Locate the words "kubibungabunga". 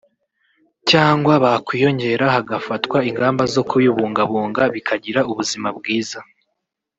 3.69-4.61